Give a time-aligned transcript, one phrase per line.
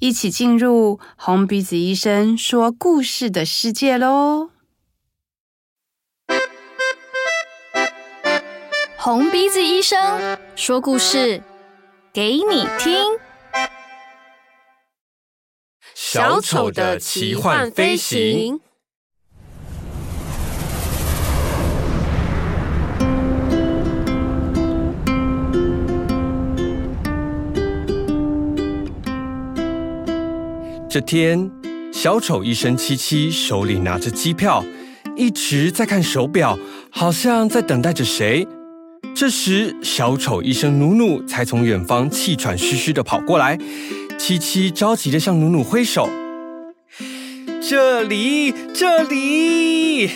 [0.00, 4.48] 一起进入红鼻子医生说故事的世界喽！
[8.96, 11.42] 红鼻子医生说故事
[12.14, 13.18] 给你听。
[15.94, 18.58] 小丑的奇幻飞行。
[30.90, 31.48] 这天，
[31.92, 34.64] 小丑医生七七手里拿着机票，
[35.14, 36.58] 一直在看手表，
[36.90, 38.44] 好像在等待着谁。
[39.14, 43.56] 这时，小丑医生努努才从远方气喘吁吁的跑过来。
[44.18, 46.08] 七七着急的向努努挥手
[47.62, 50.10] ：“这里，这里！”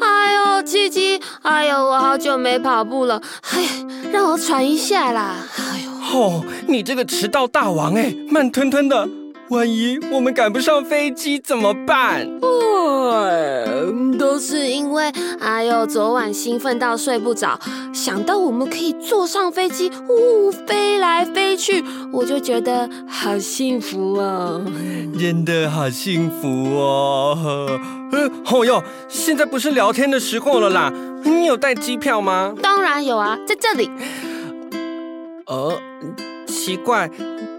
[0.00, 3.64] 哎呦，七七，哎呦，我好久没跑步了，哎，
[4.12, 5.44] 让我喘一下啦！
[5.58, 9.08] 哎呦，哦，你这个迟到大王哎，慢吞吞的。
[9.50, 12.26] 万一我们赶不上飞机怎么办？
[13.12, 13.66] 哎，
[14.18, 17.58] 都是因为哎呦，昨晚兴奋到睡不着，
[17.92, 24.64] 想到我们可以坐上飞机，呜，飞来飞去，我就觉得好幸福哦。
[25.18, 27.78] 真的好幸福哦。
[28.12, 30.92] 嗯，哦哟，现在不是聊天的时候了啦。
[31.22, 32.54] 你有带机票吗？
[32.62, 33.90] 当然有啊，在这里。
[35.46, 35.78] 呃，
[36.46, 37.10] 奇怪。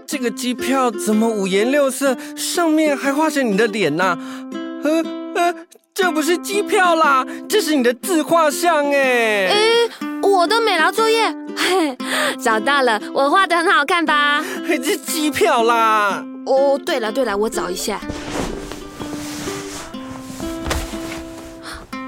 [0.06, 4.16] 这个机票怎么五颜六色，上面还画着你的脸呢？
[4.84, 5.02] 呃
[5.34, 5.54] 呃，
[5.92, 9.48] 这不是机票啦，这是你的自画像哎。
[9.48, 9.56] 哎，
[10.22, 11.96] 我的美劳作业，嘿，
[12.40, 14.44] 找到了，我画的很好看吧？
[14.68, 16.24] 这机票啦。
[16.46, 18.00] 哦，对了对了，我找一下，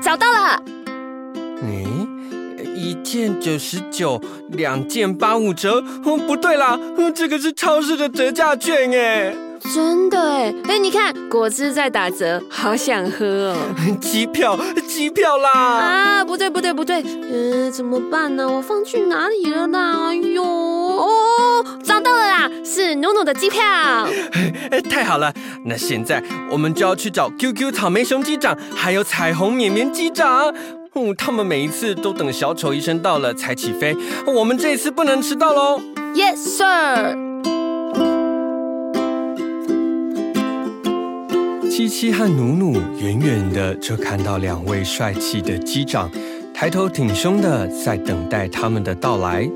[0.01, 0.63] 找到了。
[1.63, 1.98] 嗯。
[2.79, 5.83] 一件九十九，两件八五折。
[6.05, 6.79] 哦，不对啦，
[7.15, 9.35] 这个是超市的折价券哎。
[9.75, 13.57] 真的哎，哎，你看果汁在打折，好想喝哦。
[14.01, 14.57] 机票，
[14.87, 15.51] 机票啦！
[15.53, 18.49] 啊，不对不对不对，嗯，怎么办呢？
[18.49, 19.79] 我放去哪里了呢？
[20.07, 23.61] 哎呦，哦，找到了啦，是努努的机票。
[24.71, 25.35] 哎，太好了，
[25.65, 30.55] 那现在我们就要去找 QQ 草莓熊机长，还有彩虹绵绵机长。
[31.01, 35.81] 嗯，他们每一次都等小丑医生到了才起飞，我们这一次不能迟到喽。
[36.13, 37.17] Yes, sir。
[41.71, 46.11] 七七和努努远远的就看到两位帅气的机长，
[46.53, 49.49] 抬头挺胸的在等待他们的到来。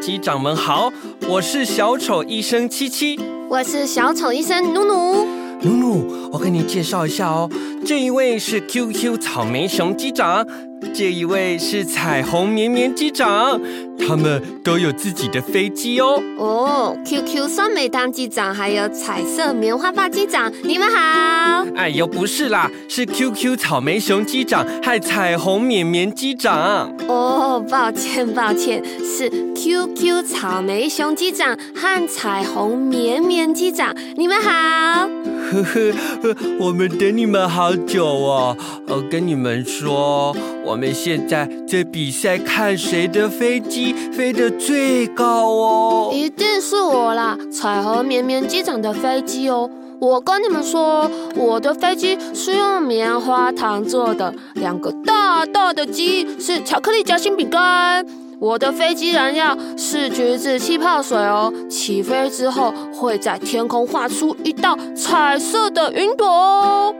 [0.00, 0.90] 机长们好，
[1.28, 3.20] 我是小丑医生七七，
[3.50, 5.43] 我是小丑医生努努。
[5.64, 7.50] 努努，我给你介绍一下哦，
[7.86, 10.46] 这一位是 QQ 草莓熊机长，
[10.94, 13.58] 这一位是彩虹绵绵机长，
[13.98, 16.22] 他们都有自己的飞机哦。
[16.36, 21.64] 哦，QQ 酸梅汤机长还有彩色棉花棒机长，你们好。
[21.76, 26.94] 哎呦，不是啦，是 QQ 草莓熊机长和彩虹绵绵机长。
[27.08, 35.08] 哦，抱歉抱歉，是 QQ 草莓熊机长和彩虹绵绵机长，你们好。
[35.54, 35.92] 呵呵
[36.22, 38.56] 呵，我们等你们好久哦。
[38.88, 40.34] 我，跟你们说，
[40.64, 46.10] 我们现在在比赛，看谁的飞机飞得最高哦。
[46.12, 49.70] 一定是我啦，彩虹绵绵机长的飞机哦。
[50.00, 58.04] 我跟你们说，我的飞机是用棉花糖做的，两个大大的鸡是巧克力夹心饼干。
[58.44, 66.94] 我的飞机燃料是橘子气泡水哦，起飞之后会在天空画出一道彩色的云朵哦。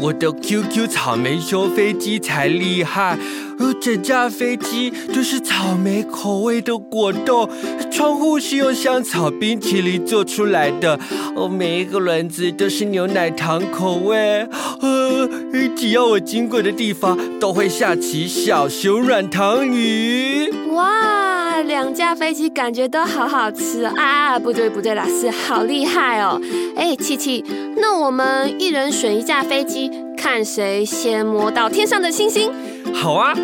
[0.00, 3.18] 我的 QQ 草莓熊飞机才厉害，
[3.58, 7.46] 呃，整架飞机都是草莓口味的果冻，
[7.92, 10.98] 窗户是用香草冰淇淋做出来的，
[11.34, 14.48] 哦，每一个轮子都是牛奶糖口味，
[14.80, 15.28] 呃，
[15.76, 20.50] 只要我经过的地方都会下起小熊软糖雨。
[20.76, 24.38] 哇，两架飞机感觉都好好吃啊！
[24.38, 26.38] 不对不对，老师好厉害哦！
[26.76, 27.42] 哎，七七，
[27.78, 32.52] 那我们一人选一架飞机，看谁先摸到天上的星星。
[32.92, 33.34] 好啊。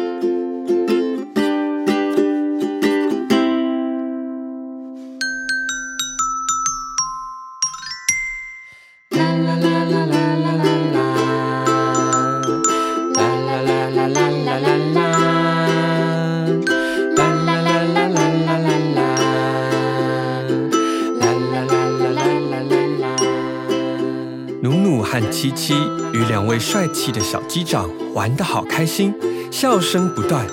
[25.42, 25.74] 七七
[26.12, 29.12] 与两位帅气的小机长玩得好开心，
[29.50, 30.46] 笑声不断。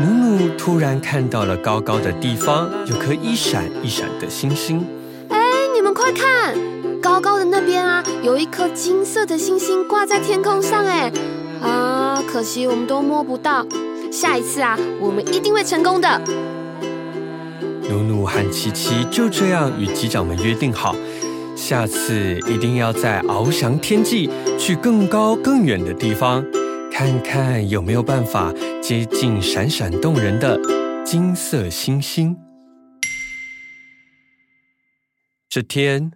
[0.00, 4.82] 努努突然看到了高高的地方有颗一闪一闪的星星。
[5.28, 5.38] 哎，
[5.74, 6.56] 你们快看，
[7.02, 10.86] 高高的那边啊，有一颗金色的星星挂在天空上。
[10.86, 11.12] 哎，
[11.60, 13.66] 啊，可惜我们都摸不到。
[14.10, 16.18] 下一次啊，我们一定会成功的。
[17.90, 20.96] 努努和七七就这样与机长们约定好，
[21.58, 26.46] 下次一定要在翱翔天际去更高更远的地方。
[26.90, 30.56] 看看有没有办法接近闪闪动人的
[31.04, 32.36] 金色星星。
[35.48, 36.12] 这天，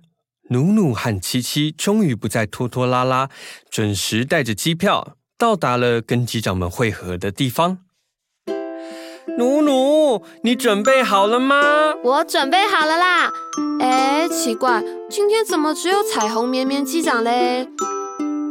[0.51, 3.29] 努努和七七终于不再拖拖拉拉，
[3.69, 7.79] 准时带着机票到达了跟机长们会合的地方。
[9.39, 11.95] 努努，你准备好了吗？
[12.03, 13.31] 我准备好了啦。
[13.81, 17.69] 哎，奇怪，今天怎么只有彩虹绵绵机长嘞？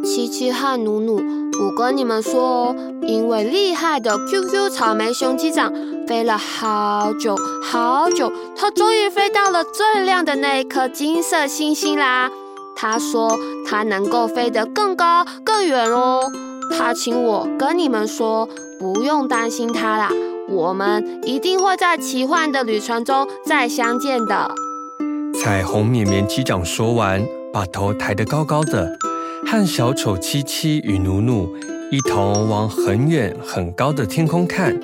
[0.03, 5.71] 七七和努努，我跟你们说哦，因为厉害的 QQ 草莓熊机长
[6.07, 12.31] 飞了好久好久，他终于飞到了最亮的那一颗金色星星啦。
[12.75, 13.37] 他说
[13.67, 16.31] 他能够飞得更高更远哦。
[16.75, 18.49] 他请我跟你们说，
[18.79, 20.09] 不用担心他啦，
[20.51, 24.53] 我们一定会在奇幻的旅程中再相见的。
[25.41, 28.91] 彩虹绵绵机长说完，把头抬得高高的。
[29.43, 31.49] 和小丑七七与努努
[31.89, 34.79] 一同往很远很高的天空看，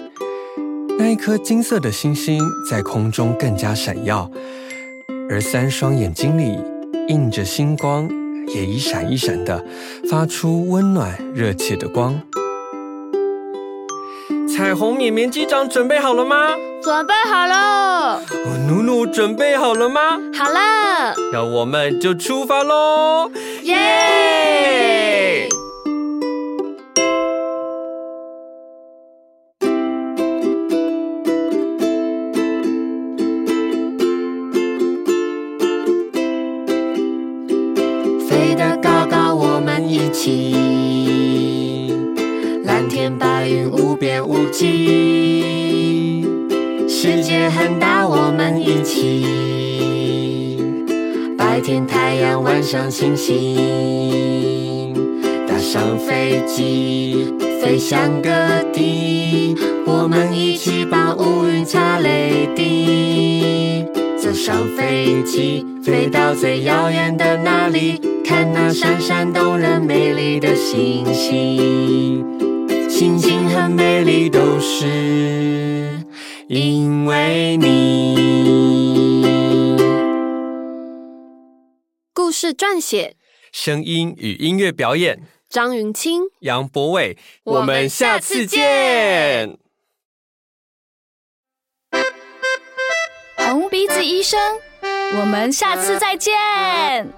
[0.97, 4.29] 那一颗金色的星星在空中更加闪耀，
[5.29, 6.57] 而三双眼睛里
[7.07, 8.09] 映着星光，
[8.47, 9.63] 也一闪一闪的
[10.09, 12.19] 发出温暖热切的光。
[14.57, 16.55] 彩虹绵绵机长准备好了吗？
[16.81, 18.19] 准备好了。
[18.67, 20.19] 努努准备好了吗？
[20.35, 21.13] 好了。
[21.31, 23.29] 那我们就出发喽！
[23.61, 25.47] 耶！
[38.27, 40.86] 飞得高高，我们一起。
[42.77, 46.23] 蓝天白云无边无际，
[46.87, 50.61] 世界很大，我们一起。
[51.35, 54.93] 白天太阳，晚上星星，
[55.47, 58.29] 搭上飞机，飞向各
[58.71, 59.55] 地。
[59.87, 63.87] 我们一起把乌云擦泪滴。
[64.19, 72.36] 坐上飞机，飞到最遥远的那里，看那闪闪动人、美丽的星星。
[72.97, 76.03] 星星很美丽，都是
[76.47, 78.17] 因为你。
[82.11, 83.15] 故事撰写、
[83.51, 87.19] 声音与音乐表演：张云清、杨博伟。
[87.43, 89.59] 我们下次见。
[93.35, 94.39] 红鼻子医生，
[94.81, 97.13] 我们下次再见。